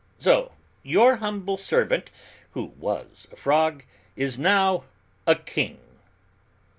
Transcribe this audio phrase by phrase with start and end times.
[0.17, 2.09] So your humble servant,
[2.53, 3.83] who was a frog,
[4.15, 4.85] is now
[5.27, 5.77] a king.